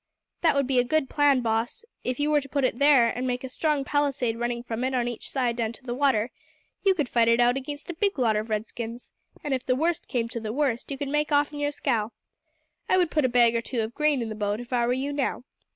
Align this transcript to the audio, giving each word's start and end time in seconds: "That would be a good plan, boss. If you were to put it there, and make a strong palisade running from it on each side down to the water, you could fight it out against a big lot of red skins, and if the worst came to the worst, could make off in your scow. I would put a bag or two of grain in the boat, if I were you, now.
"That 0.41 0.55
would 0.55 0.65
be 0.65 0.79
a 0.79 0.83
good 0.83 1.11
plan, 1.11 1.41
boss. 1.41 1.85
If 2.03 2.19
you 2.19 2.31
were 2.31 2.41
to 2.41 2.49
put 2.49 2.63
it 2.63 2.79
there, 2.79 3.09
and 3.15 3.27
make 3.27 3.43
a 3.43 3.49
strong 3.49 3.83
palisade 3.85 4.35
running 4.39 4.63
from 4.63 4.83
it 4.83 4.95
on 4.95 5.07
each 5.07 5.29
side 5.29 5.55
down 5.55 5.73
to 5.73 5.83
the 5.83 5.93
water, 5.93 6.31
you 6.83 6.95
could 6.95 7.07
fight 7.07 7.27
it 7.27 7.39
out 7.39 7.55
against 7.55 7.87
a 7.87 7.93
big 7.93 8.17
lot 8.17 8.35
of 8.35 8.49
red 8.49 8.67
skins, 8.67 9.11
and 9.43 9.53
if 9.53 9.63
the 9.63 9.75
worst 9.75 10.07
came 10.07 10.27
to 10.29 10.39
the 10.39 10.51
worst, 10.51 10.87
could 10.87 11.07
make 11.07 11.31
off 11.31 11.53
in 11.53 11.59
your 11.59 11.69
scow. 11.69 12.11
I 12.89 12.97
would 12.97 13.11
put 13.11 13.25
a 13.25 13.29
bag 13.29 13.55
or 13.55 13.61
two 13.61 13.81
of 13.81 13.93
grain 13.93 14.23
in 14.23 14.29
the 14.29 14.33
boat, 14.33 14.59
if 14.59 14.73
I 14.73 14.87
were 14.87 14.93
you, 14.93 15.13
now. 15.13 15.43